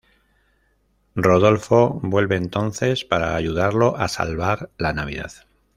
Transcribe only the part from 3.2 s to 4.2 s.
ayudarlo a